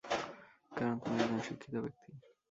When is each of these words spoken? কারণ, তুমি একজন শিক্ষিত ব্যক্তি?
কারণ, 0.71 0.95
তুমি 0.99 1.17
একজন 1.19 1.39
শিক্ষিত 1.39 1.75
ব্যক্তি? 1.75 2.09